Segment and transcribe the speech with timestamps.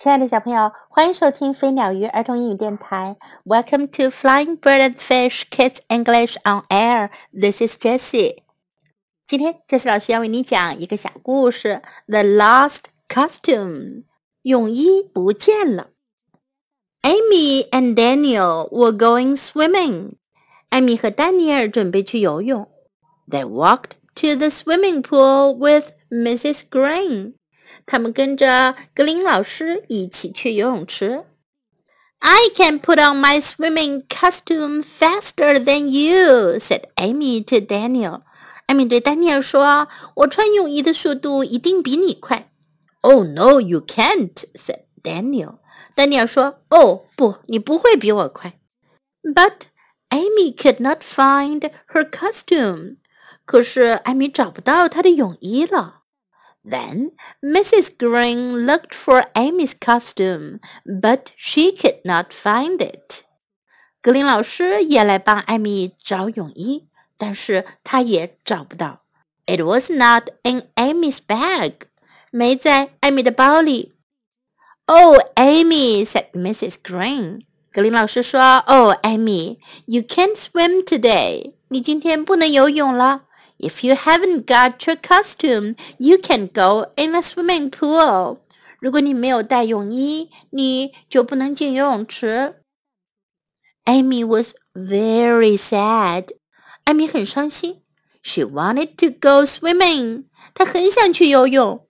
[0.00, 3.16] 亲爱的小朋友，欢迎收听飞鸟鱼儿童英语电台。
[3.44, 7.08] Welcome to Flying Bird and Fish Kids English on Air.
[7.32, 8.42] This is Jessie.
[9.26, 14.02] 今天，Jessie 老师要为你讲一个小故事，《The Lost Costume》
[14.42, 15.88] 泳衣不见了。
[17.00, 20.12] Amy and Daniel were going swimming.
[20.68, 22.68] 艾米和丹尼尔准备去游泳。
[23.28, 26.62] They walked to the swimming pool with Mrs.
[26.68, 27.32] Green.
[27.90, 31.24] 他们跟着格林老师一起去游泳池。
[32.18, 38.22] I can put on my swimming costume faster than you," said Amy to Daniel.
[38.66, 42.50] 艾米对丹尼尔说：“我穿泳衣的速度一定比你快。”
[43.02, 45.58] Oh no, you can't," said Daniel.
[45.94, 48.58] 丹尼尔说：“哦，不，你不会比我快。”
[49.22, 49.66] But
[50.10, 52.96] Amy could not find her costume.
[53.44, 55.99] 可是艾米找不到她的泳衣了。
[56.64, 57.96] then Mrs.
[57.96, 63.24] Green looked for Amy's costume, but she could not find it.
[64.02, 69.02] 格林老师也来帮艾米找泳衣，但是她也找不到。
[69.46, 71.72] It was not in Amy's bag，
[72.30, 73.94] 没在艾米的包里。
[74.86, 76.76] Oh, Amy, said Mrs.
[76.82, 77.42] Green.
[77.72, 81.54] 格林老师说：“Oh, Amy, you can't swim today.
[81.68, 83.22] 你今天不能游泳了。”
[83.60, 88.38] If you haven't got your costume, you can go in the swimming pool.
[88.80, 92.56] 如果你没有带泳衣，你就不能进游泳池。
[93.86, 96.28] Amy was very sad.
[96.84, 97.82] 艾米很伤心。
[98.22, 100.24] She wanted to go swimming.
[100.52, 101.86] 她很想去游泳。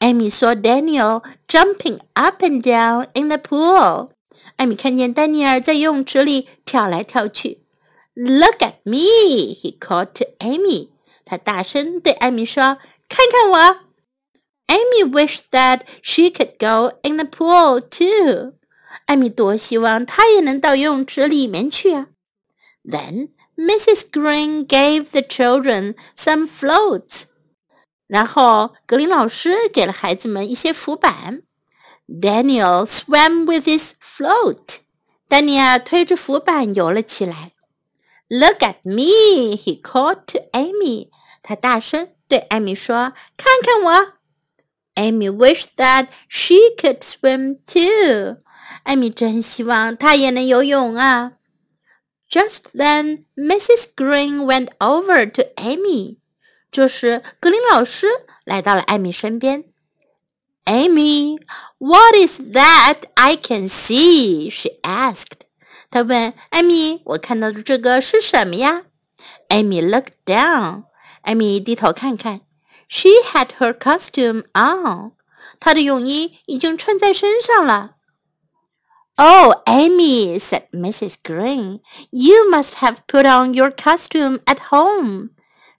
[0.00, 4.10] Amy saw Daniel jumping up and down in the pool.
[4.56, 7.62] 艾米看见丹尼尔在游泳池里跳来跳去。
[8.14, 10.88] Look at me, he called to Amy.
[11.24, 13.78] 他大声对艾米说：“看看我。”
[14.68, 18.54] Amy wished that she could go in the pool too.
[19.06, 22.08] 艾米多希望她也能到游泳池里面去啊！
[22.84, 24.10] Then Mrs.
[24.10, 27.24] Green gave the children some floats.
[28.06, 31.42] 然后格林老师给了孩子们一些浮板。
[32.06, 34.80] Daniel swam with his float.
[35.28, 37.52] 丹尼尔推着浮板游了起来。
[38.28, 41.08] Look at me, he called to Amy.
[41.43, 44.13] 他大声对艾米说：“看看我。”
[44.95, 48.37] Amy wished that she could swim too.
[48.83, 51.33] 艾米真希望她也能游泳啊。
[52.29, 53.93] Just then, Mrs.
[53.95, 56.17] Green went over to Amy.
[56.71, 58.07] 这时，格林老师
[58.43, 59.65] 来到了艾米身边。
[60.65, 61.37] Amy,
[61.77, 64.49] what is that I can see?
[64.49, 65.41] She asked.
[65.91, 68.83] 她问艾米：“我看到的这个是什么呀
[69.49, 70.85] ？”Amy looked down.
[71.22, 72.40] 艾米低头看看，
[72.88, 75.12] She had her costume on，
[75.60, 77.96] 她的泳衣已经穿在身上了。
[79.16, 81.16] Oh, Amy, said Mrs.
[81.24, 81.80] Green,
[82.10, 85.30] you must have put on your costume at home.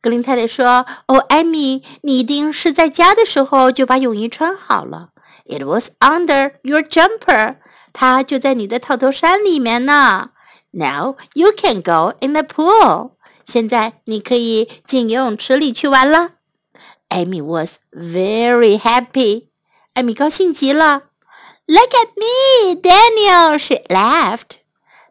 [0.00, 5.10] 格林太太说：“哦，艾米，你一定是在家的时候就把泳衣穿好了。
[5.44, 7.56] It was under your jumper，
[7.92, 10.30] 它就在你的套头衫里面呢。
[10.72, 13.12] Now you can go in the pool。”
[13.44, 16.32] 现在你可以进游泳池里去玩了。
[17.08, 19.46] Amy was very happy.
[19.94, 21.04] 艾米高兴极了。
[21.66, 23.58] Look at me, Daniel!
[23.58, 24.58] She laughed.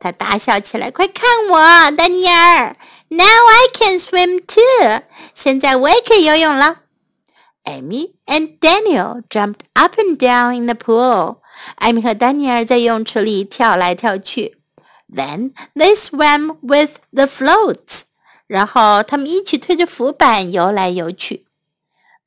[0.00, 0.90] 她大笑起来。
[0.90, 2.76] 快看我，丹尼尔！
[3.08, 5.02] Now I can swim too.
[5.34, 6.80] 现在我也可以游泳了。
[7.64, 11.38] Amy and Daniel jumped up and down in the pool.
[11.76, 14.58] 艾米和丹尼尔在游泳池里跳来跳去。
[15.08, 18.02] Then they swam with the floats.
[18.48, 21.46] 然后他们一起推着浮板游来游去。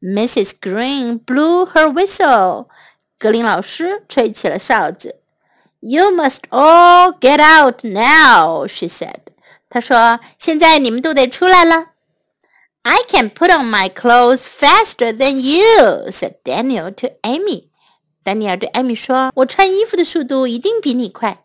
[0.01, 0.51] Mrs.
[0.61, 2.67] Green blew her whistle。
[3.19, 5.21] 格林老师吹起了哨子。
[5.79, 9.21] You must all get out now, she said.
[9.69, 11.91] 她说：“现在你们都得出来了。”
[12.83, 17.67] I can put on my clothes faster than you, said Daniel to Amy.
[18.23, 21.43] 丹尼尔对艾米说：“我穿衣服的速度一定比你快。”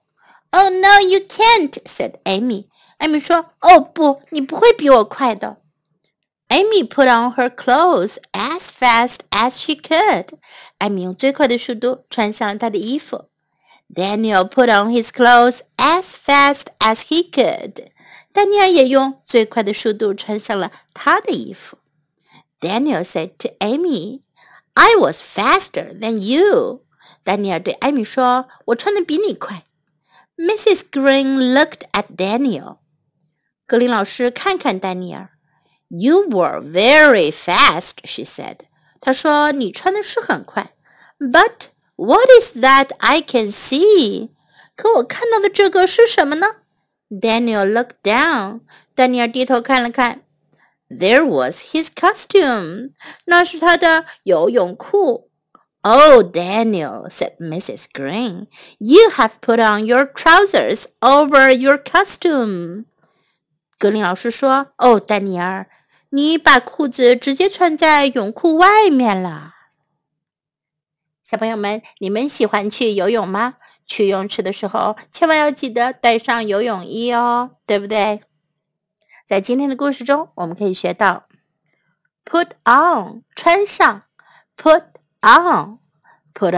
[0.53, 2.67] Oh no, you can't, said Amy.
[2.99, 5.59] 艾米说：“哦不，你不会比我快的。”
[6.49, 10.29] Amy put on her clothes as fast as she could.
[10.79, 13.31] 艾米用最快的速度穿上了她的衣服。
[13.93, 17.89] Daniel put on his clothes as fast as he could.
[18.33, 21.77] 丹尼尔也用最快的速度穿上了他的衣服。
[22.61, 24.23] Daniel said to Amy,
[24.75, 26.85] "I was faster than you."
[27.25, 29.65] 丹尼尔对艾米说：“我穿的比你快。”
[30.37, 30.85] Mrs.
[30.91, 32.79] Green looked at Daniel.
[33.67, 35.31] 格林老师看看丹尼尔。
[35.89, 38.59] You were very fast, she said.
[39.01, 40.73] 她说你穿的是很快，
[41.19, 44.31] but What is that I can see？
[44.75, 46.47] 可我看到的这个是什么呢？
[47.11, 48.61] Daniel looked down.
[48.95, 50.23] 丹尼尔低头看了看。
[50.89, 52.93] There was his costume.
[53.27, 55.31] 那是他的游泳裤。
[55.83, 57.87] Oh, Daniel, said Mrs.
[57.93, 58.47] Green,
[58.79, 62.85] you have put on your trousers over your costume.
[63.78, 65.70] 格林老师说：“哦，丹尼尔，
[66.10, 69.54] 你把裤子直接穿在泳裤外面了。”
[71.24, 73.56] 小朋友们，你们喜欢去游泳吗？
[73.86, 78.22] 去泳池的时候，千万要记得带上游泳衣哦，对不对？
[79.26, 81.28] 在今天的故事中，我们可以学到
[82.26, 84.04] ：put on 穿上
[84.58, 84.84] ，put
[85.22, 86.56] on，put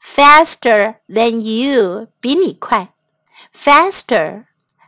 [0.00, 2.94] on，faster than you 比你快
[3.54, 4.44] ，“faster”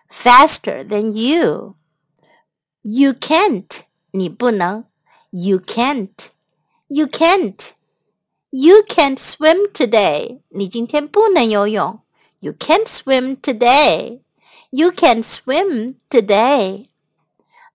[0.09, 3.81] ，faster，faster than you，you can't
[4.11, 4.85] 你不能，
[5.31, 10.41] you can't，you can't。You can't swim today.
[10.49, 12.01] 你今天不能游泳。
[12.39, 14.21] You can't swim today.
[14.69, 16.89] You can't swim today.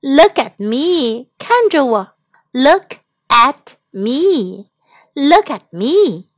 [0.00, 1.30] Look at me.
[1.36, 2.14] 看着我。
[2.52, 4.68] Look at me.
[5.14, 6.28] Look at me.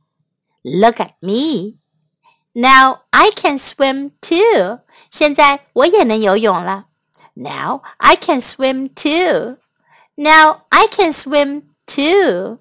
[0.63, 1.77] Look at me.
[2.53, 4.80] Now I can swim too.
[5.10, 6.88] 现在我也能游泳了。
[7.32, 9.56] Now I can swim too.
[10.16, 12.58] Now I can swim too.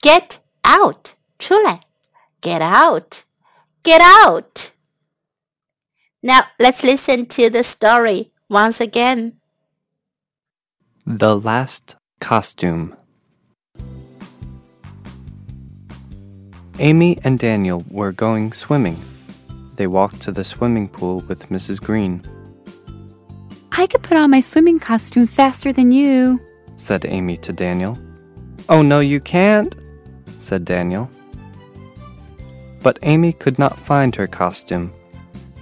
[0.00, 1.14] Get out.
[1.40, 1.80] 出来。
[2.40, 3.22] Get out.
[3.82, 4.70] Get out.
[6.22, 9.32] Now let's listen to the story once again.
[11.04, 12.94] The Lost Costume.
[16.78, 19.15] Amy and Daniel were going swimming
[19.76, 21.82] they walked to the swimming pool with Mrs.
[21.82, 22.22] Green.
[23.72, 26.40] I could put on my swimming costume faster than you,
[26.76, 27.98] said Amy to Daniel.
[28.68, 29.74] Oh, no, you can't,
[30.38, 31.10] said Daniel.
[32.82, 34.92] But Amy could not find her costume.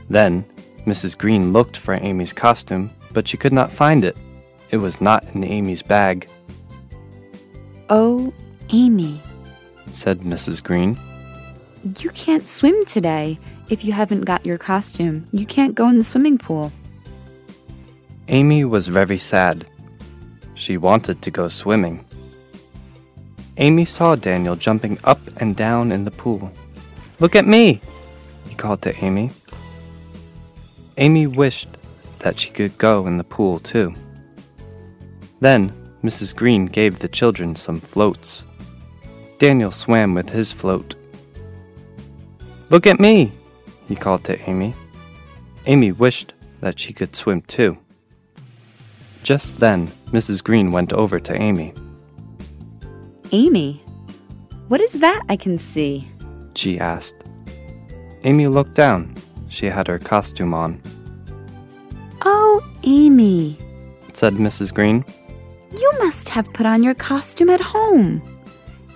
[0.08, 0.44] Then
[0.86, 1.18] Mrs.
[1.18, 4.16] Green looked for Amy's costume, but she could not find it.
[4.70, 6.28] It was not in Amy's bag.
[7.90, 8.32] Oh,
[8.70, 9.20] Amy,
[9.92, 10.62] said Mrs.
[10.62, 10.98] Green.
[11.98, 13.38] You can't swim today.
[13.70, 16.70] If you haven't got your costume, you can't go in the swimming pool.
[18.28, 19.66] Amy was very sad.
[20.54, 22.04] She wanted to go swimming.
[23.56, 26.52] Amy saw Daniel jumping up and down in the pool.
[27.20, 27.80] Look at me,
[28.48, 29.30] he called to Amy.
[30.96, 31.68] Amy wished
[32.18, 33.94] that she could go in the pool too.
[35.40, 35.72] Then
[36.02, 36.34] Mrs.
[36.34, 38.44] Green gave the children some floats.
[39.38, 40.96] Daniel swam with his float.
[42.70, 43.32] Look at me,
[43.88, 44.74] he called to Amy.
[45.66, 47.78] Amy wished that she could swim too.
[49.22, 50.44] Just then, Mrs.
[50.44, 51.72] Green went over to Amy.
[53.32, 53.82] Amy,
[54.68, 56.08] what is that I can see?
[56.54, 57.24] She asked.
[58.24, 59.14] Amy looked down.
[59.48, 60.82] She had her costume on.
[62.22, 63.58] Oh, Amy,
[64.12, 64.72] said Mrs.
[64.72, 65.04] Green.
[65.72, 68.22] You must have put on your costume at home.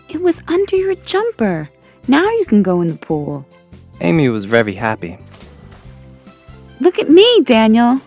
[0.08, 1.68] It was under your jumper.
[2.06, 3.46] Now you can go in the pool.
[4.00, 5.18] Amy was very happy.
[6.80, 8.00] Look at me, Daniel.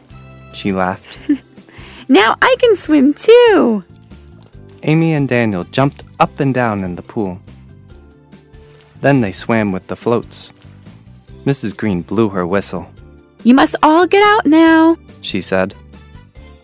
[0.53, 1.17] She laughed.
[2.07, 3.83] now I can swim too.
[4.83, 7.39] Amy and Daniel jumped up and down in the pool.
[8.99, 10.53] Then they swam with the floats.
[11.45, 11.75] Mrs.
[11.75, 12.87] Green blew her whistle.
[13.43, 15.75] You must all get out now, she said.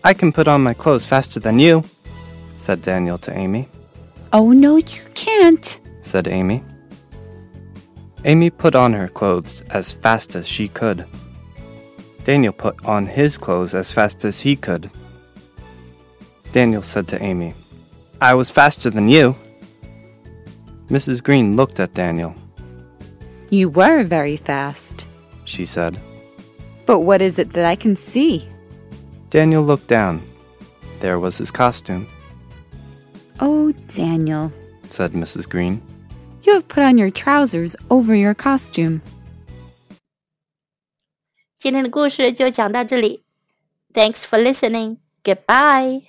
[0.04, 1.82] I can put on my clothes faster than you,
[2.56, 3.68] said Daniel to Amy.
[4.32, 6.62] Oh, no, you can't, said Amy.
[8.24, 11.06] Amy put on her clothes as fast as she could.
[12.24, 14.90] Daniel put on his clothes as fast as he could.
[16.52, 17.54] Daniel said to Amy,
[18.20, 19.36] I was faster than you.
[20.88, 21.22] Mrs.
[21.22, 22.34] Green looked at Daniel.
[23.50, 25.06] You were very fast,
[25.44, 25.98] she said.
[26.86, 28.48] But what is it that I can see?
[29.30, 30.22] Daniel looked down.
[31.00, 32.08] There was his costume.
[33.40, 34.52] Oh, Daniel,
[34.90, 35.48] said Mrs.
[35.48, 35.80] Green.
[36.47, 39.01] You have put on your trousers over your costume.
[41.57, 43.23] 今天的故事就讲到这里。
[43.93, 44.97] Thanks for listening.
[45.23, 46.03] Goodbye.